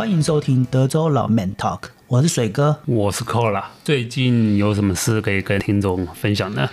[0.00, 3.64] 欢迎收听德州老 Man Talk，我是水哥，我是 Cola。
[3.84, 6.70] 最近有什么事可以跟听众分享呢？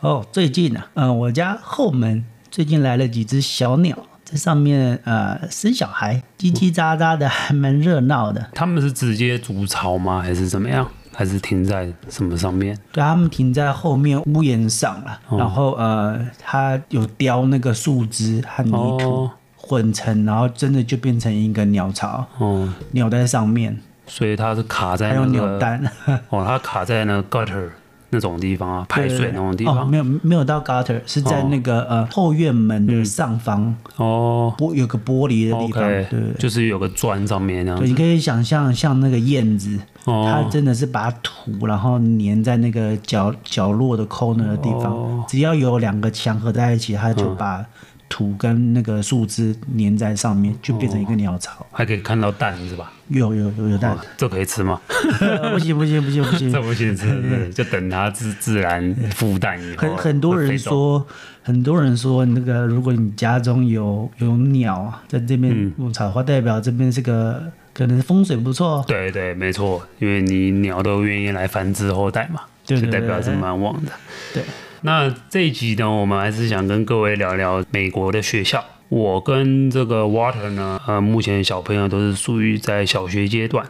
[0.00, 8.50] 哦，最近呢、啊，嗯、呃，我家后门最近来了几只小鸟，在上面呃生小孩，叽叽喳喳的，还蛮热闹的。
[8.52, 10.20] 他们是直接筑巢吗？
[10.20, 10.84] 还是怎么样？
[11.14, 12.76] 还是停在什么上面？
[12.90, 15.20] 对，他们停在后面屋檐上了。
[15.28, 19.26] 哦、然后呃，它有雕那个树枝和泥土。
[19.26, 19.30] 哦
[19.68, 25.92] 混成，然后真的就变成一个鸟巢，哦，鸟在上面，所以它是卡在那个，还有鸟蛋，
[26.30, 27.68] 哦，它卡在那个 gutter
[28.10, 47.62] 那种地方啊，排水那种地方，哦、没有没有到 gutter，是在那个、哦、呃后院门的上方，哦，玻有个玻璃的地方，okay, 对，就是有个砖上面那样子，对，你可以想象像那个燕子，哦、它真的是把土然后粘在那个角角落的 corner 的地方，哦、只要有两个墙合在一起，它就把、
[48.08, 48.14] 嗯。
[48.18, 52.90] 土跟那个树枝粘在上面，就变成一个鸟巢，还可以看到蛋是吧？
[53.08, 54.80] 有有有有蛋，这可以吃吗？
[55.52, 59.88] 不行不行不行不行，这不行吃，就等它自自然孵蛋以后。
[59.88, 61.06] 很很多人说，
[61.42, 67.42] 很多人说，那个如果你家中有有鸟在这边筑巢的话，代表这边是个
[67.74, 68.82] 可能风水不错。
[68.88, 73.92] 对对，没错，因为你鸟都愿意来繁殖后代嘛，就代表是蛮旺的。
[74.32, 74.42] 对。
[74.82, 78.64] 那这一集呢，我们还是想跟各位聊聊美国的学校。
[78.88, 83.66] 我跟这个 Water 呢，呃，目前小朋友都是属于在小学阶段。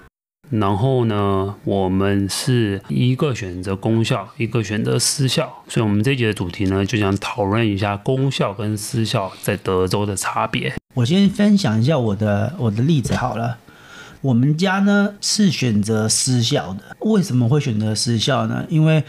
[0.51, 5.63] 然后呢，我们是一个选择公校，一个选择私校。
[5.69, 10.73] 所以，我们这集的主题呢，就想讨论一下公校跟私校在德州的差别。
[10.95, 13.59] 我先分享一下我的我的例子好了。
[14.21, 16.97] 我们家呢是选择私校的。
[17.01, 18.65] 为什么会选择私校呢？
[18.69, 19.05] 因为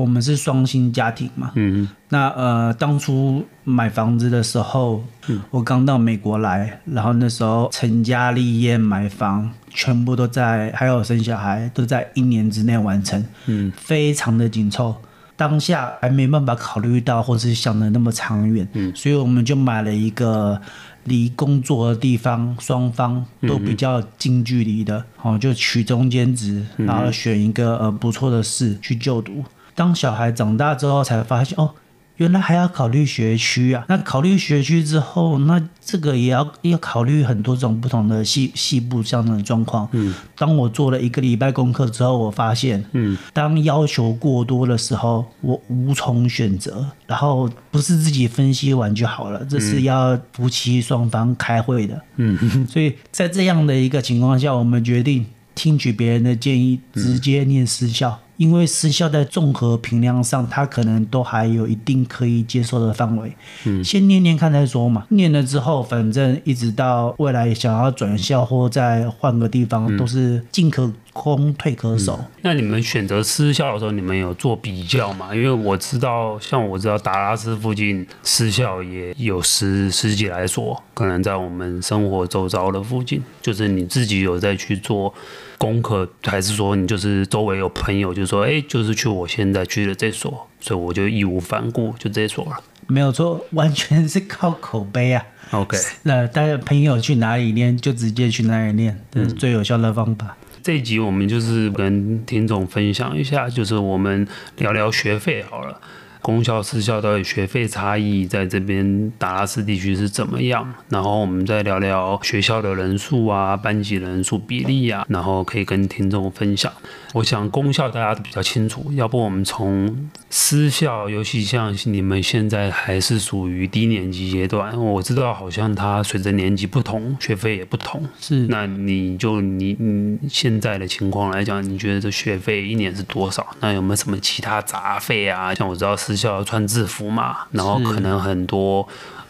[0.00, 14.96] 我们是双薪家庭嘛，嗯，那呃，当初买房子的时候，嗯，我刚到美国来，然后那时候成家立业买房，全部都在，还有生小孩，都在一年之内完成，嗯，非常的紧凑，
[15.36, 20.58] 当下还没办法考虑到或是想的那么长远，嗯，所以我们就买了一个
[21.04, 29.44] 离工作的地方双方都比较近距离的，哦，就取中间值，然后选一个呃不错的市去就读。
[29.74, 31.70] 当小孩长大之后，才发现哦，
[32.16, 33.84] 原来还要考虑学区啊。
[33.88, 39.88] 那考虑学区之后，那这个也要要考虑很多种不同的细细部这样的状况。
[39.92, 46.86] 嗯，当我做了一个礼拜功课之后，我发现，嗯，当要求过多的时候，我无从选择。
[47.06, 52.00] 然后不是自己分析完就好了，这是要夫妻双方开会的。
[52.16, 52.38] 嗯，
[52.68, 58.18] 所以在这样的一个情况下，我们决定听取别人的建议，直接念私校。
[58.40, 63.30] 因为私校在综合评量上，它可能都还有一定可以接受的范围。
[63.66, 65.04] 嗯，先念念看再说嘛。
[65.10, 72.18] 念了之后，反正一直到未来想要转校或再换个地方，都是进可攻退可守。
[72.18, 72.24] 嗯。
[72.40, 75.34] 那你们选择私校的时候，你们有做比较吗？
[75.34, 85.12] 因为我知道，像我知道达拉斯附近私校也有十十几来所，可能在我们生活周遭的附近，就是你自己有在去做。
[85.60, 92.52] 功课还是说你就是周围有朋友就说，哎，就是去我现在去的这所，所以我就义无反顾就这所了。
[92.86, 95.22] 没有错，完全是靠口碑啊。
[95.50, 100.34] OK，那大家朋友去哪里念就直接去哪里念，这是最有效的方法。
[100.40, 104.26] 嗯，这一集我们就是跟听众分享一下，就是我们
[104.56, 105.78] 聊聊学费好了。
[106.22, 110.72] 公校、私校到底学费差异在这边达拉斯地区是怎么样？
[110.88, 116.72] 然后我们再聊聊学校的人数啊、班级人数比例啊，然后可以跟听众分享。
[117.14, 128.02] 我想公校大家都比较清楚，要不我们从私校，尤其像你们现在还是属于低年级阶段，我知道好像它随着年级不同，学费也不同。
[128.20, 133.44] 是，那你就你你现在的情况来讲，你觉得这学费一年是多少？
[133.60, 135.52] 那有没有什么其他杂费啊？
[135.54, 138.88] 像我知道私校要穿制服嘛，然后可能很多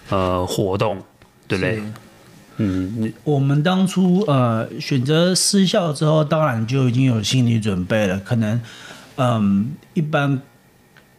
[0.09, 0.97] 呃活动，
[1.47, 1.83] 对不对？
[2.57, 8.19] 嗯，我们当初呃选择私校之后，当然就已经有心理准备了。
[8.21, 8.59] 可能
[9.17, 10.41] 嗯，一般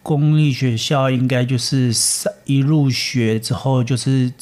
[0.02, 1.94] 公立学校应该就是
[2.46, 4.34] 一入学之后就是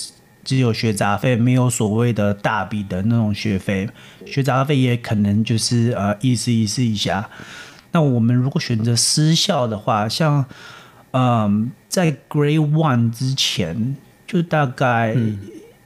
[0.45, 3.89] 只有学杂费，没有所谓的大笔的那种学费。
[4.25, 7.29] 学杂费也可能就是呃意思意思一下。
[7.91, 10.45] 那我们如果选择私校的话，像
[11.11, 13.95] 嗯，在 Grade One 之前，
[14.27, 15.15] 就大概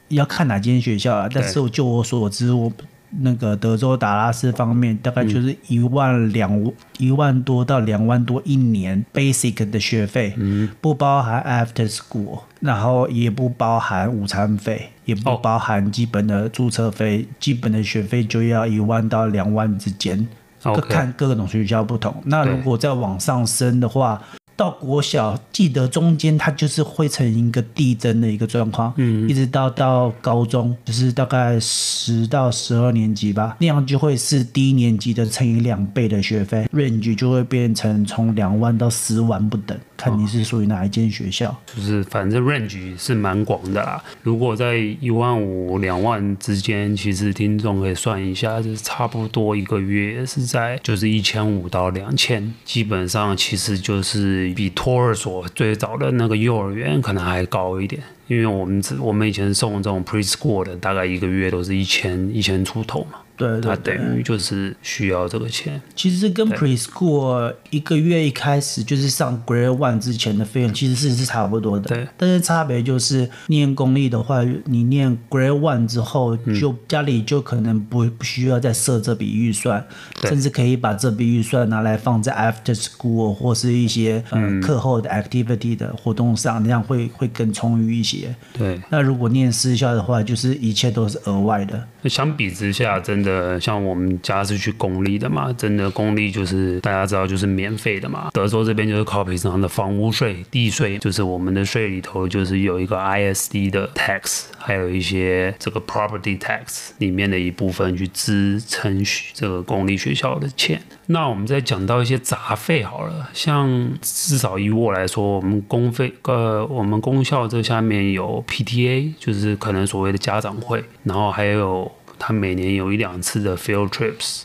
[0.10, 1.30] 要看哪间学校啊。
[1.34, 2.72] 但是就我所知，我
[3.20, 10.36] 那个德州达拉斯方面，大概就是一万两一万多到两万多一年 Basic 的学费，
[10.82, 12.40] 不包含 After School。
[12.60, 20.26] 然后也不包含午餐费，也不包含基本的注册费，基本的学费就要一万到两万之间，
[20.62, 22.16] 各看各个种学校不同。
[22.24, 24.22] 那如果再往上升的话，
[24.64, 41.56] 到国小，记得中间它就是会成一个递增的一个状况，嗯，一直到到高中，就是大概十到十二年级吧，那样就会是低年级的乘以两倍的学费，range 就会变成从两万到十万不等，看你是属于哪一间学校。
[41.76, 54.52] 就是反正 range 是蛮广的啦，如果在一万五两万之间，其实听众可以算一下，就是差不多一个月是在就是一千五到两千，基本上其实就是。
[54.54, 63.20] 比托儿所最早的那个幼儿园可能还高一点，因为我们我们以前送这种 preschool 的，大概一个月都是一千一千出头嘛。
[63.36, 65.82] 对，对，等于就是需要这个钱。
[65.96, 71.90] 其实跟 preschool 一个月一开始就是上 grade one 之前的费用，其实是是差不多的。
[71.90, 79.84] 对，但是差别就是念公立的话，你念 grade one 之后，就家里就可能不不需要再设这笔预算，
[80.22, 88.13] 甚至可以把这笔预算拿来放在 after school 或是一些呃课后的 activity 的活动上，那样会会更充裕一些。
[88.58, 88.80] 对。
[88.90, 91.88] 那如果念私校的话，就是一切都是额外的。
[92.06, 93.34] 相比之下，真的。
[93.44, 98.30] 呃，像我们家是去公立的嘛，真的公立就是大家知道就是免费的嘛。
[98.32, 110.82] 德州这边就是靠平常的房屋税、地税，就是我们的税里头就是有一个 ISD 的 tax，还有一些这个 property tax 里面的一部分去支撑这个公立学校的钱。
[111.08, 121.92] 那我们再讲到一些杂费好了，像至少以我来说，我们公费呃，我们公校这下面有 PTA，就是可能所谓的家长会，然后还有。
[122.20, 124.44] 他每年有一两次的 field trips，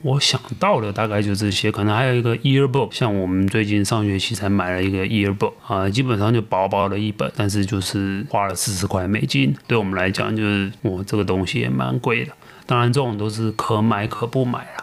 [0.00, 12.32] 我想到的大概就这些，可能还有一个 yearbook，像我们最近上学期才买了一个 yearbook 啊，基本上就薄薄的一本，但是就是花了四十块美金，对我们来讲就是我这个东西也蛮贵的。
[12.66, 14.81] 当然这种都是可买可不买啦。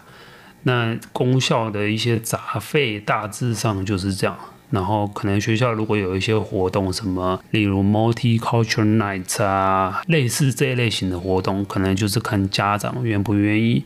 [0.63, 4.37] 那功效的一些杂费大致上就是这样。
[4.69, 13.83] 然后可能学校如果有一些活动，什么例如 Multicultural Nights 啊，类似这一类型的活动，可能就是看家长愿不愿意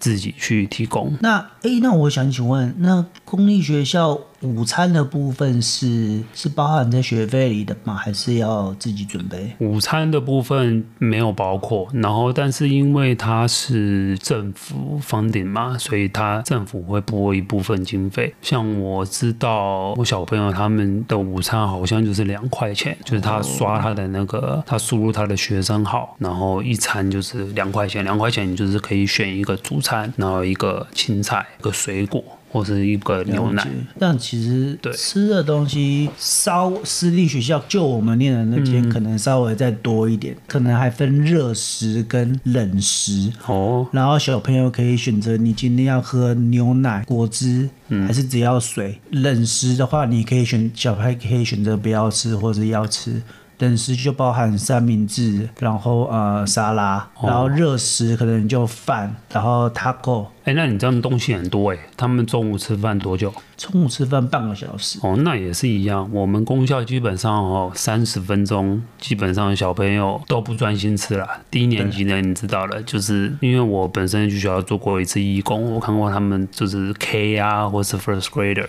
[0.00, 1.16] 自己去提供。
[1.20, 4.18] 那诶，那我想请问，那公立学校？
[4.44, 7.94] 午餐的部分是是包含在学费里的吗？
[7.94, 9.52] 还是要自己准备？
[9.58, 18.34] 午餐的部分没有包括，然后但是因为它是政府 funding 嘛，所以它政府会拨一部分经费。
[18.42, 32.22] 像我知道我小朋友他们的午餐好像就是两块钱，就是他刷他的那个，他输入他的学生号，然后一餐就是两块钱，两块钱你就是可以选一个主餐，然后一个青菜，一个水果。
[32.54, 33.66] 或是一个牛奶，
[33.98, 43.84] 但其实对吃的东西，稍私立学校就我们念的那间可能稍微再多一点，嗯、可能还分热食跟冷食哦。
[43.90, 49.00] 然后小朋友可以选择你今天要喝牛奶、果汁，嗯、还是只要水。
[49.10, 53.20] 冷食的话，你可以选小孩可以选择不要吃或者要吃。
[53.64, 60.26] 冷食就包含三明治，然后呃沙拉，然后热食可能就饭，然后 taco。
[60.44, 61.78] 哎，那你这样东西很多哎。
[61.96, 63.32] 他们中午吃饭多久？
[63.56, 64.98] 中午吃饭半个小时。
[65.02, 66.06] 哦，那也是一样。
[66.12, 71.26] 我们公校基本上哦三十分钟，基本上小朋友都不专心吃了。
[71.50, 78.66] 低年级的你知道了，就是因为我本身去学校做过一次义工，我看过他们就是 K 啊，或是 First Grader，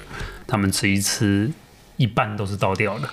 [0.47, 1.51] 他们吃一吃。
[1.97, 3.09] 一半都是倒掉的，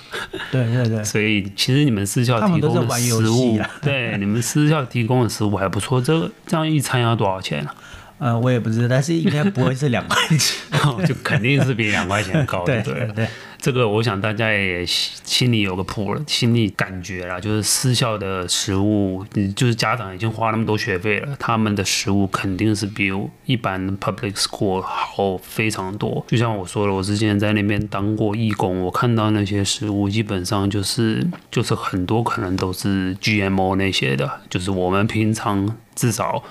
[0.51, 6.01] 对对对， 所以其实你们私校提供的食物，对你们私校提供的食物还不错。
[6.01, 7.75] 这个这样一餐要多少钱啊？
[8.23, 10.57] 呃，我也不知道，但是应该不会是两块钱，
[11.05, 12.81] 就肯定是比两块钱高的。
[12.81, 13.27] 对对对。
[13.59, 19.25] 这个我想大家也心里有个谱了，心里感觉了，就是私校的食物，
[19.57, 23.13] 就是家长已经花那么多学费了，他们的食物肯定是比
[23.45, 26.25] 一般 public school 好非常多。
[26.29, 36.43] 就像我说了，我之前在那边当过义工，我看到那些食物基本上就是就是很多可能都是 GMO 那些的，就是我们平常至少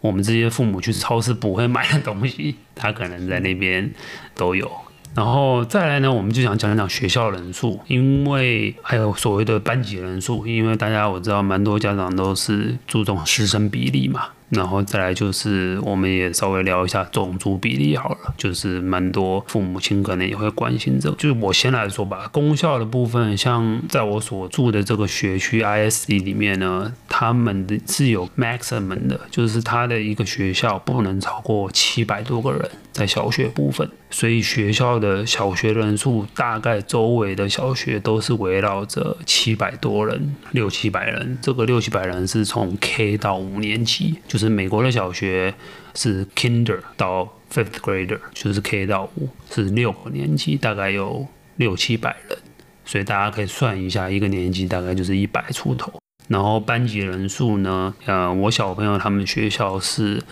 [0.00, 3.92] 我们这些父母去超市不会买的东西，他可能在那边
[4.34, 4.70] 都有。
[5.14, 14.28] 然后再来呢，我们就想讲讲学校人数，因为还有所谓的班级人数，因为大家我知道蛮多家长都是注重师生比例嘛。
[14.50, 21.16] 然后再来就是，我们也稍微聊一下种族比例好了，就是蛮多父母亲可能也会关心这个。
[21.16, 41.38] 就是我先来说吧，公校的部分，像在我所住的这个学区 ISD 里面呢，他们的是有 maximum 的，就是他的一个学校不能超过七百多个人，在小学部分，所以学校的小学人数大概周围的小学都是围绕着七百多人，六七百人。
[41.42, 45.52] 这个六七百人是从 K 到五年级，就是美国的小学
[45.94, 51.26] 是 Kinder 到 Fifth Grader，就是 K 到五是六个年级，大概有
[51.56, 52.38] 六七百人，
[52.84, 55.92] 所以大家可以算一下，一个年级大概就是一百出头。
[56.28, 60.22] 然后班级人数呢，呃，我小朋友他们学校是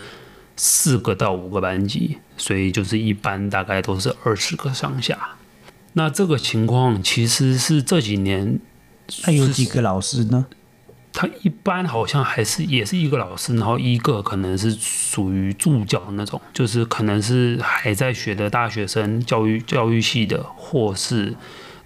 [0.55, 5.35] 四个到五个班级，所以就是一般大概都是二十个上下。
[5.93, 8.59] 那这个情况其实是这几年，
[9.25, 10.45] 那有几个老师呢？
[11.17, 21.33] 他一般好像还是也是一个老师，然后一个可能是属于助教那种，就是可能是还在学的大学生，教育教育系的，或是。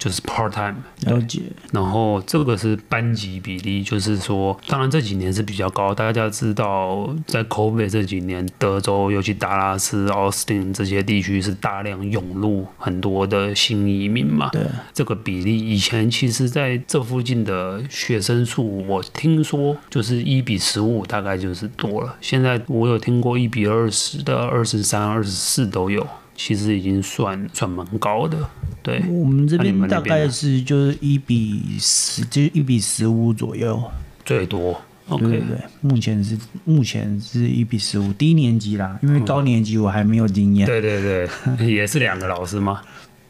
[0.02, 5.94] 就是 part time 了解，然后这个是班级比例，就是说，当然这几年是比较高。
[5.94, 14.50] 大家知道，在 COVID 这几年，德州尤其达拉斯、奥斯汀这些地区是大量涌入很多的新移民嘛。
[14.52, 22.16] 对，这个比例以前其实在这附近的学生数，我听说就是一比十五，大概就是多了。
[22.20, 26.08] 现在我有听过一比二十的，二十三、二十四都有。
[26.34, 28.36] 其实已经算算蛮高的，
[28.82, 29.04] 对。
[29.10, 33.82] 我们这边大概是就是一比十，就是一比十五左右，
[34.26, 34.82] 最多。
[35.10, 40.66] OK，对，对对，目前是目前是一比十五，低年级啦，因为高年级我还没有经验。
[40.66, 41.28] 对对对，
[41.70, 42.82] 也是两个老师吗？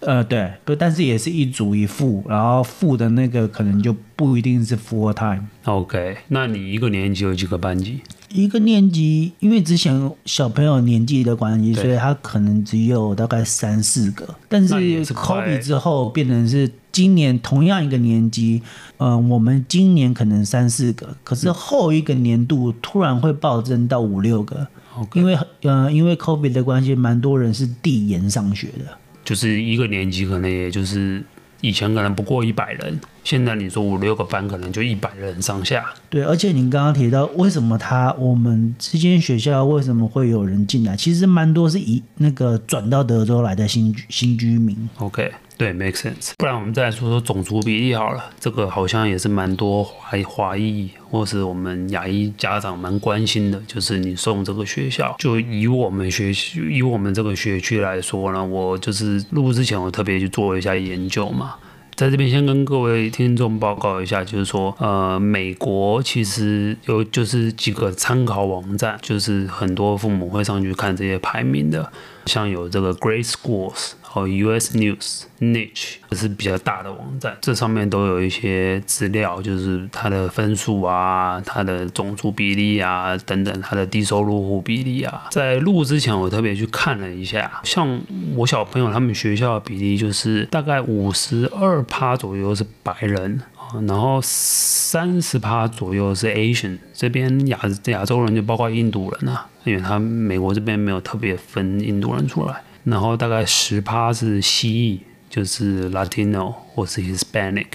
[0.01, 5.45] 呃，对，不，但是也是一组一副，然后副的那个可能就不一定是 full time。
[5.65, 8.01] OK，那你一个年级有几个班级？
[8.33, 14.27] 一个年级，因为之前小朋友年纪的关系，所以他可能只有大概三四个。
[14.47, 14.73] 但是
[15.05, 18.61] COVID 之后变成是今年同样一个年级，
[18.97, 24.67] 嗯、呃，我们今年可能三四个，可是后一个年度突然会暴增到五六个。
[25.13, 31.23] 因为呃，因为 COVID 的关系，蛮多人是递延上学的，就是一个年级可能也就是。
[31.61, 35.85] 以前可能不过一百人，现在你说五六个班可能就一百人上下。
[36.09, 44.89] 对，而且您刚刚提到为什么他我们这间学校为什么会有人进来，其实蛮多是以那个转到德州来的新新居民。
[44.97, 45.31] OK。
[45.61, 46.31] 对，make sense。
[46.39, 61.53] 不然我们再说说种族比例好了，这个好像也是蛮多华华裔或是我们亚裔家长蛮关心的，就是你送这个学校，就以我们学习以我们这个学区来说呢，我就是录之前我特别去做一下研究嘛，
[61.95, 71.91] 在这边先跟各位听众报告一下，就是说，呃，美国其实有就是几个参考网站，就是很多父母会上去看这些排名的，
[72.25, 73.91] 像有这个 Great Schools。
[74.13, 85.27] 哦，US News Niche 这是比较大的网站，这上面都有一些资料，就是它的分数啊，它的种族比例啊，等等，它的低收入户比例啊。
[85.31, 88.01] 在录之前，我特别去看了一下，像
[88.35, 102.61] 我小朋友他们学校比例，就是大概五十二趴左右是白人啊，然后三十趴左右是 Asian，这边亚亚洲人就包括印度人啊，因为他美国这边没有特别分印度人出来。
[102.83, 107.67] 然后大概十趴是西裔，就是 Latino 或是 Hispanic，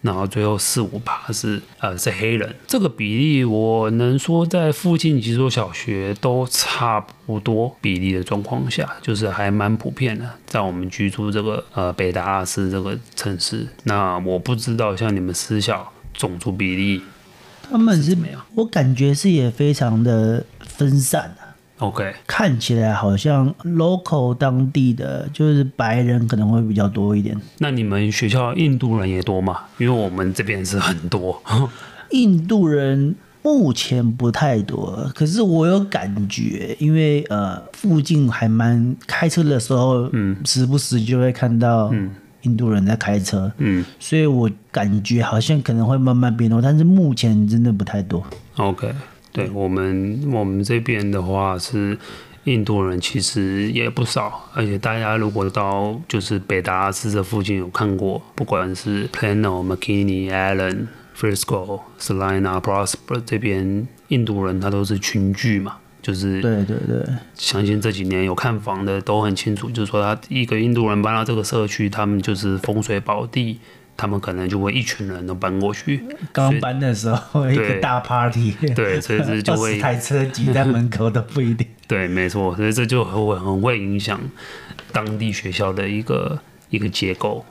[0.00, 2.54] 然后最后四五趴是呃是黑人。
[2.66, 10.28] 这个比例我能说在附近几所小学都差不多比例的状况下，就是还蛮普遍的。
[10.46, 17.00] 在我们居住这个呃北达拉斯这个城市，那我不知道像你们私校种族比例，
[17.70, 21.36] 他们是没有，我感觉是也非常的分散。
[21.82, 27.36] OK，看起来好像 local 当地的就是白人可能会比较多一点。
[27.58, 29.62] 那你们学校印度人也多吗？
[29.78, 31.42] 因为我们这边是很多。
[32.10, 42.12] 印度人目前不太多，可是我有感觉，因为呃附近还蛮开车的时候，嗯，时不时就会看到嗯
[42.42, 48.24] 印度人在开车，嗯，所以我感觉好像可能会慢慢变多，但是目前真的不太多。
[48.56, 48.94] OK。
[49.32, 51.96] 对我们，我们这边的话是
[52.44, 54.50] 印度人，其实也不少。
[54.52, 60.86] 而且大家如果到就是北达拉斯这附近有看过，不管是 Plano、McKinney、Allen、
[61.16, 67.02] Frisco、Salina、Prosper 这边印度人，他都是群聚嘛，就是对对对。
[67.34, 73.58] 相信这几年有看房的都很清楚，就是说他一个印度人搬到这个社区，他们就是风水宝地。
[73.96, 76.04] 他们可能就会一群人都搬过去。
[76.32, 81.66] 刚搬的时候一个大 party，对，所以这就 会台车挤在门口都不一定。
[81.86, 84.18] 对，没错，所以这就会很会影响
[84.92, 86.38] 当地学校的一个
[86.70, 87.44] 一个结构。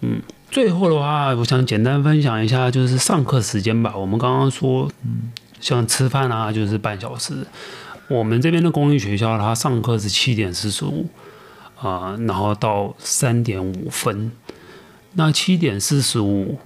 [0.00, 0.20] 嗯，
[0.50, 3.96] 最后的话，我想简单分享一下，就是上课时间吧。
[3.96, 7.46] 我们刚刚说，嗯，像吃饭啊，就是半小时。
[8.08, 11.08] 我们这边的公立学校，它上课是七点四十五
[11.80, 14.30] 啊，然后到三点五分。
[15.14, 16.58] 那七点四十五，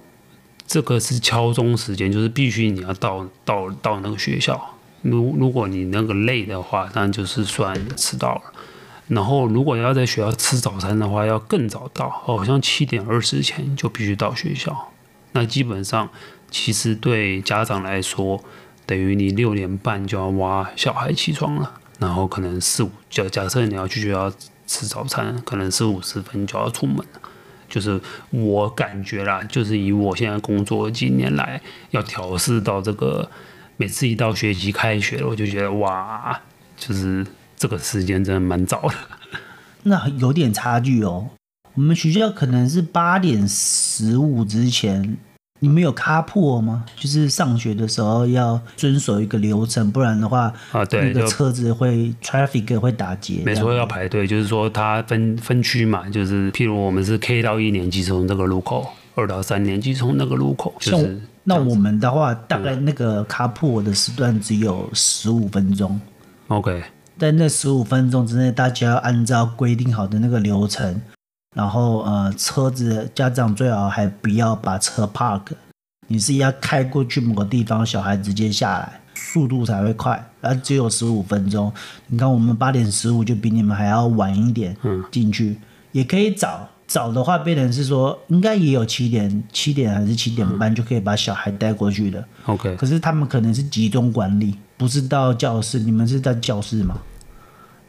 [0.65, 4.75] 这个是敲钟时间，就是必须你要到到到那个学校。
[5.01, 8.41] 如如果你那个累的话，那就是算迟到了。
[9.07, 14.91] 然后如果要在学校吃早餐的话，要更早到，好像七点二十前就必须到学校。
[15.31, 16.09] 那基本上，
[16.51, 18.43] 其实对家长来说，
[18.85, 24.31] 等于你六点半就要挖小孩起床了，然后可能四五，假假设你要去学校
[24.67, 27.18] 吃早餐，可能四五十分就要出门了。
[27.69, 31.61] 就是我感觉啦，就是以我现在工作几年来，
[31.91, 33.29] 要调试到这个，
[33.77, 36.41] 每次一到学期开学了，我就觉得哇，
[36.75, 38.95] 就是这个时间真的蛮早的。
[39.83, 41.29] 那有点差距哦，
[41.75, 45.17] 我们学校可能是八点十五之前。
[45.59, 46.85] 你们有 carpool 吗？
[46.95, 53.43] 就是上学的时候要遵守一个流程，不然的话，啊，对，那个车子会 traffic 会打结。
[53.43, 60.73] 没错，要排队，就是说它分分区嘛，就是譬如我们是 K 到一年级从这个路口，二到三年级从那个路口。
[60.79, 65.99] 就是那我们的话，大概那个 carpool 的时段只有十五分钟。
[66.47, 66.83] OK，
[67.17, 71.01] 在那十五分钟之内，大家要按照规定好的那个流程。
[71.55, 75.41] 然后呃，车子家长最好还不要把车 park，
[76.07, 80.23] 你是要开过去某个地方，小孩直接下来，速度才会快。
[80.41, 81.71] 而只有十五分钟，
[82.07, 84.75] 你看我们八点十五就比你们还要晚一点
[85.11, 86.69] 进去，嗯、也可以早。
[86.87, 92.25] 早的话，变成是说应该也有七点，七点还是七点半就可以把小孩带过去的。
[92.47, 95.77] OK，可是他们可能是集中管理，不是到教室。
[95.77, 96.97] 你们是在教室吗？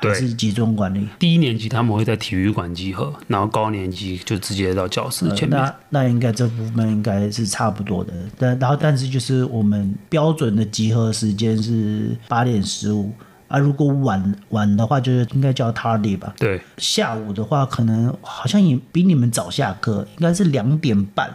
[0.00, 1.06] 对，是集中管理。
[1.18, 5.60] 低一年级他们会在体育馆集合，然后高年级就直接到教室前面。
[5.60, 8.12] 呃、那那应该这部分应该是差不多的。
[8.38, 13.12] 但然后但是就是我们标准的集合时间是八点十五
[13.48, 13.58] 啊。
[13.58, 16.34] 如果晚晚的话，就是应该叫 tardy 吧。
[16.38, 16.60] 对。
[16.78, 21.30] 下午的话，可能好像也比你们早下课，应该是两点半。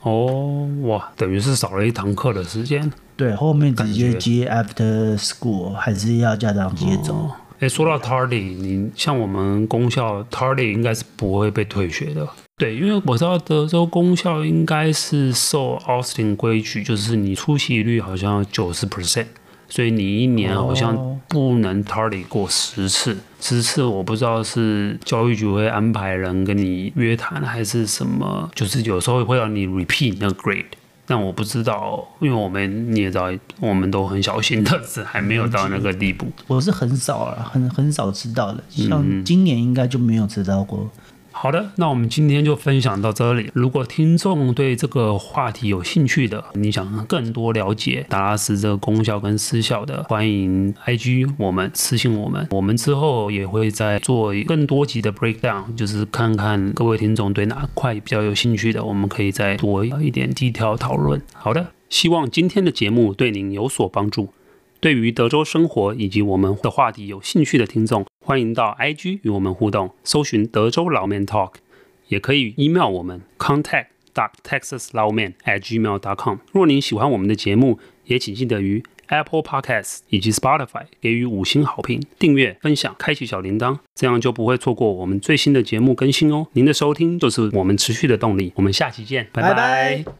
[0.00, 2.92] 哦，哇，等于是少了一堂课的时间。
[3.16, 7.14] 对，后面直接接 after school，还是要家长接走。
[7.14, 12.28] 哦哎，说到 tardy，你像我们公校 tardy 应该是不会被退学的。
[12.56, 19.26] 对，因为我知道德州公校应该是受 Austin 规矩，就是你出席率好像九十 percent，
[19.68, 23.16] 所以你一年好像不能 tardy 过十次。
[23.40, 30.64] 十次我不知道是教育局会安排人跟你约谈，还是什么，就是有时候会让你 repeat 那个 grade。
[31.04, 36.26] 但我不知道，因为我们你也知道，我们都很小心的，是还没有到那个地步。
[36.46, 40.88] 我是很少啊，很很少知道的，像今年应该就没有知道过。
[41.32, 43.50] 好的，那我们今天就分享到这里。
[43.52, 52.46] 如果听众对这个话题有兴趣的，你想更多了解达拉斯这个公校跟私校的，欢迎 IG 我们私信我们。
[52.50, 61.20] 我们之后也会再做更多集的 breakdown，就是看看各位听众对哪块比较有兴趣的，我们可以再多一点 detail 讨论。
[61.32, 64.32] 好的，希望今天的节目对您有所帮助。
[64.80, 71.54] 对于德州生活以及我们的话题有兴趣的听众，欢迎到 IG 与我们互动，搜寻德州老 man talk，
[72.06, 76.36] 也可以 email 我们 contact dot texas 老面 at gmail.com。
[76.52, 86.46] 若您喜欢我们的节目，也请记得于 Apple Podcasts 以及 Spotify 给予五星好评、订阅、分享、开启小铃铛，这样就不会错过我们最新的节目更新哦。
[86.52, 88.52] 您的收听就是我们持续的动力。
[88.54, 90.04] 我们下期见，拜拜。